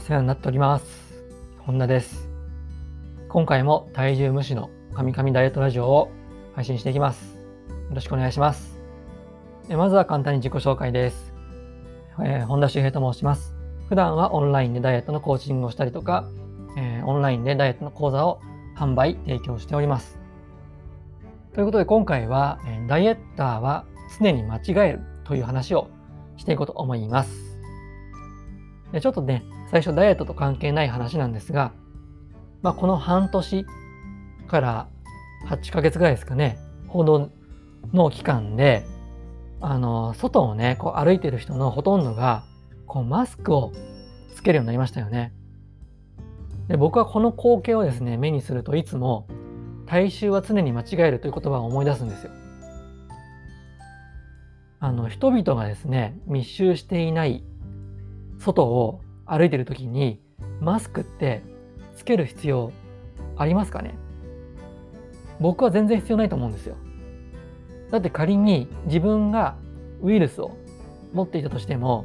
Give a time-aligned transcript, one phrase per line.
[0.00, 1.12] お世話になっております。
[1.58, 2.26] 本田です。
[3.28, 6.10] 今回も体重無視の神々ダイエットラジオを
[6.54, 7.36] 配信していきます。
[7.36, 8.80] よろしくお願いします。
[9.68, 11.34] えまずは簡単に自己紹介です、
[12.18, 13.54] えー、本田修平と申します。
[13.90, 16.24] 普段はオンラインでダイエットのコーチングをしたりとか、
[16.78, 18.40] えー、オンラインでダイエットの講座を
[18.78, 20.18] 販売、提供しております。
[21.52, 23.84] ということで今回は、えダイエッターは
[24.18, 25.90] 常に間違えるという話を
[26.38, 27.60] していこうと思います。
[28.92, 31.72] でちょっとね、最初ダイエットと関係ない話なんですが、
[32.60, 33.64] まあ、この半年
[34.48, 34.88] から
[35.48, 37.30] 8ヶ月ぐらいですかね、ほど
[37.92, 38.84] の期間で、
[39.60, 42.44] あの、外をね、こう歩いてる人のほとんどが、
[42.86, 43.72] こうマスクを
[44.34, 45.32] つけるようになりましたよね。
[46.66, 49.28] で僕はこの光景をですね、目にするといつも、
[49.86, 52.32] 大衆は常に間違えるという言葉を思い出すんですよ。
[54.80, 57.44] あの、人々がですね、密集していない
[58.38, 59.00] 外を
[59.30, 60.20] 歩いてる時に
[60.60, 61.42] マスクって
[61.94, 62.72] つける必要
[63.36, 63.94] ありますかね？
[65.38, 66.74] 僕は全然必要ないと思うんですよ。
[67.92, 69.56] だって仮に自分が
[70.02, 70.56] ウイルスを
[71.12, 72.04] 持っていたとしても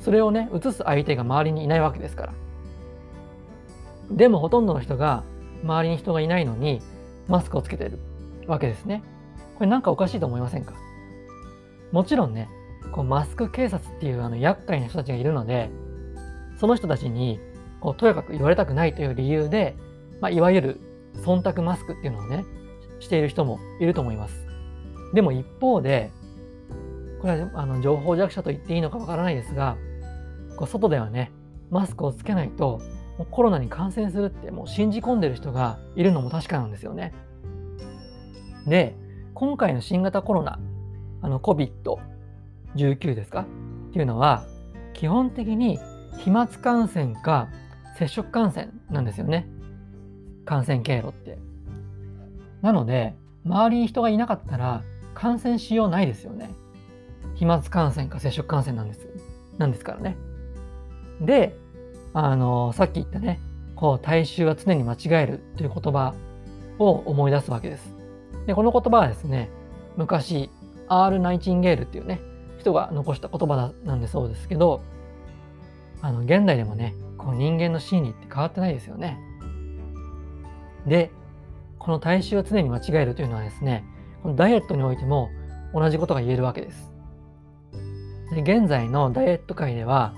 [0.00, 2.32] それをね移す相手が周りにいないわけですから。
[4.10, 5.24] でもほとんどの人が
[5.62, 6.82] 周りに人がいないのに
[7.26, 7.98] マスクをつけてる
[8.46, 9.02] わけですね。
[9.56, 10.74] これなんかおかしいと思いませんか？
[11.90, 12.48] もちろんね、
[12.92, 15.70] こうマスク警察っていうあの厄介な人たちがいるので、
[16.56, 17.40] その人たちに
[17.80, 19.76] こうとやかく言われたくないという理由で、
[20.20, 20.80] まあ、いわゆる
[21.16, 22.44] 忖度マスクっていうのをね、
[23.00, 24.46] している人もいると思います。
[25.12, 26.10] でも一方で、
[27.20, 29.76] これはあの情報弱者と言っていいのかわからないですが、
[30.56, 31.32] こう外ではね、
[31.70, 32.80] マスクをつけないと
[33.30, 37.12] コロナに感染するってもう信じ込んでる人がいるのも確かなんですよね。
[38.66, 38.96] で、
[39.34, 40.58] 今回の新型コロナ、
[41.22, 43.46] あの COVID-19 ですか？
[43.88, 44.44] っていうのは、
[44.92, 45.78] 基本的に
[46.18, 47.48] 飛沫感染か
[47.98, 49.48] 接触感染なんですよね。
[50.44, 51.38] 感染経路って。
[52.62, 54.82] なので、周りに人がいなかったら
[55.14, 56.50] 感染しようないですよね。
[57.34, 59.08] 飛沫感染か接触感染なんです。
[59.58, 60.16] なんですからね。
[61.20, 61.56] で、
[62.12, 63.40] あの、さっき言ったね、
[63.74, 66.14] こう、大衆は常に間違えるという言葉
[66.78, 67.94] を思い出すわけです。
[68.46, 69.50] で、この言葉はですね、
[69.96, 70.50] 昔、
[70.88, 72.20] アール・ナイチンゲールっていうね、
[72.58, 74.82] 人が残した言葉なんでそうですけど、
[76.06, 79.18] あの現代でもねこう人間の心理って変わってないですよね。
[80.86, 81.10] で
[81.80, 83.84] この大衆は常に間違えるというのはですね
[84.22, 85.30] このダイエットにおいても
[85.74, 86.92] 同じことが言えるわけです。
[88.32, 90.14] で現在のダイエット界では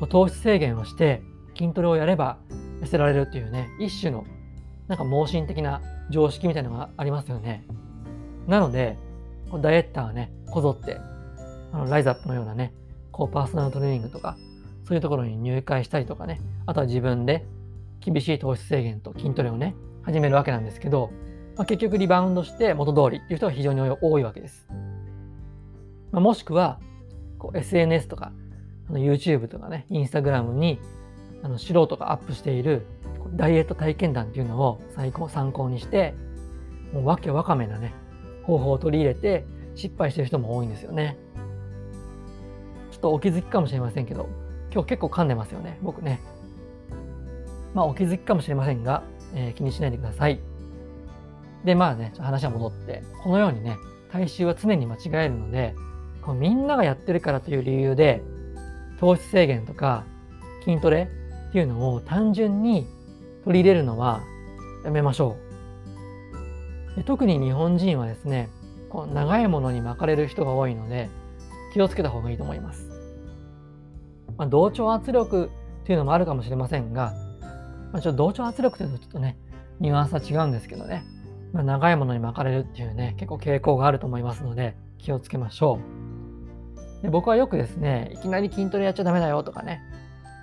[0.00, 1.22] こう糖質制限をして
[1.54, 2.38] 筋トレをやれば
[2.80, 4.24] 痩せられるというね一種の
[4.86, 7.66] なんか盲信的な常識みたいなのがありますよね。
[8.46, 8.96] なので
[9.60, 10.98] ダイエッターはねこぞって
[11.72, 12.72] あのライザップのようなね
[13.12, 14.38] こうパーソナルトレーニングとか
[14.88, 17.44] そういうところに入会したりとかね、あとは自分で
[18.00, 21.10] 厳しい糖質制限と筋トレをね、始めるわけなんですけど、
[21.58, 24.66] まあ、結局リバウンドして元通りっていう人が非常に多いわけです。
[26.10, 26.80] まあ、もしくは、
[27.54, 28.32] SNS とか、
[28.88, 30.80] YouTube とかね、Instagram に
[31.42, 32.86] あの素人がアップしている
[33.34, 36.14] ダイエット体験談っていうのを最高参考にして、
[36.94, 37.92] もうわけわかめなね、
[38.44, 39.44] 方法を取り入れて
[39.74, 41.18] 失敗してる人も多いんですよね。
[42.90, 46.20] ちょっとお気づきかもしれませんけど、今日結構噛んでますよね、僕ね。
[47.74, 49.02] まあお気づきかもしれませんが、
[49.34, 50.40] えー、気にしないでください。
[51.64, 53.76] で、まあね、話は戻って、このようにね、
[54.10, 55.74] 体臭は常に間違えるので、
[56.22, 58.22] こうみんながやってるからという理由で、
[59.00, 60.04] 糖質制限とか
[60.64, 61.08] 筋トレ
[61.50, 62.86] っていうのを単純に
[63.44, 64.22] 取り入れるのは
[64.84, 65.36] やめましょ
[66.96, 67.02] う。
[67.04, 68.48] 特に日本人はですね、
[68.88, 71.08] こう長いものに巻かれる人が多いので、
[71.72, 72.97] 気をつけた方がいいと思います。
[74.38, 75.50] まあ、同調圧力
[75.82, 77.12] っていうのもあるかもしれませんが、
[77.92, 79.36] まあ、ちょっと同調圧力というとちょっとね、
[79.80, 81.04] ニュアンスは違うんですけどね、
[81.52, 85.80] まあ、長いものに巻かれるっていうね、結構傾向があると思いますので、気をつけましょ
[87.00, 87.02] う。
[87.02, 89.82] で僕はよくですね、いきなり筋トレやっちゃダメだよとかね、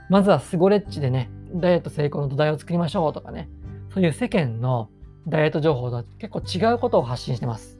[0.09, 3.49] まずはスゴレッチでね、ダイエット成功の土台を作りましょうとかね、
[3.93, 4.89] そういう世間の
[5.27, 7.77] ダイエット情報とは結構違うことを発信してます。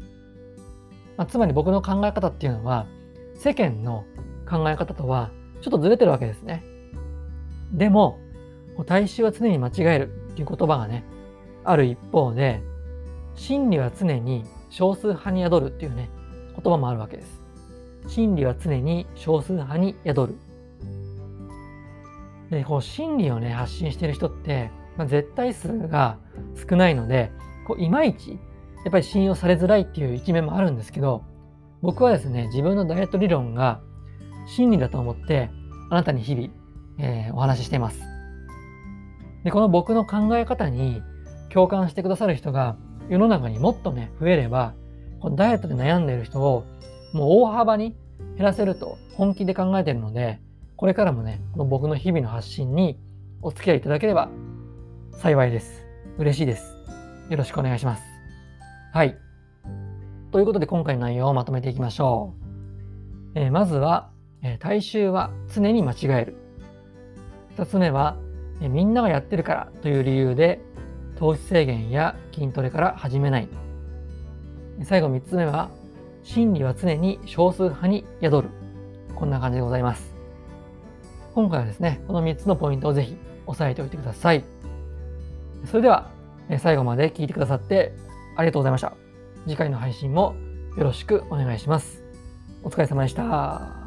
[1.18, 2.86] まあ、つまり僕の考え方っていうのは、
[3.36, 4.06] 世間の
[4.50, 5.31] 考え方とは
[5.62, 6.63] ちょっとずれてるわけですね。
[7.72, 8.19] でも、
[8.86, 11.04] 大衆は常に間違えるっていう言葉がね、
[11.63, 12.62] ある一方で、
[13.36, 16.10] 真理は常に少数派に宿るっていうね、
[16.56, 17.42] 言葉もあるわけです。
[18.07, 20.36] 真理は常に少数派に宿る。
[22.50, 26.19] で、こう真理をね、発信してる人って、まあ、絶対数が
[26.69, 27.31] 少ないので、
[27.68, 31.24] こういまいち、やっぱり信用されづらいっていう一面もあるんですけど、
[31.81, 33.81] 僕はですね、自分のダイエット理論が
[34.47, 35.50] 真理だと思って、
[35.89, 36.50] あなたに日々、
[37.00, 38.01] えー、お話ししています。
[39.44, 41.01] で、この僕の考え方に
[41.50, 42.77] 共感してくださる人が
[43.09, 44.74] 世の中にもっとね、増えれば、
[45.19, 46.65] このダイエットで悩んでいる人を
[47.13, 47.95] もう大幅に
[48.36, 50.39] 減らせると本気で考えているので、
[50.75, 53.00] これからもね、この僕の日々の発信に
[53.41, 54.30] お付き合いいただければ
[55.13, 55.83] 幸いです。
[56.18, 56.75] 嬉しいです。
[57.30, 58.03] よろしくお願いします。
[58.94, 59.18] はい。
[60.31, 62.33] ということで今回の内容をまとめていきましょ
[63.36, 63.39] う。
[63.39, 64.09] えー、まずは、
[64.45, 66.36] えー、体臭は常に間違える。
[67.57, 68.15] 2つ目は、
[68.62, 70.62] え、みんながやってるからという理由で
[71.18, 73.50] 糖質制限や筋トレから始めない。
[74.83, 75.71] 最後3つ目は、
[76.21, 78.50] 真理は常に少数派に宿る。
[79.15, 80.15] こんな感じでございます。
[81.33, 83.18] 今回はですね、この3つのポイントをぜひ
[83.48, 84.44] 押さえておいてください。
[85.65, 86.12] それでは、
[86.59, 87.95] 最後まで聞いてくださって
[88.36, 88.94] ありがとうございました。
[89.48, 90.36] 次回の配信も
[90.77, 92.03] よろしくお願いします。
[92.62, 93.85] お疲れ様でした。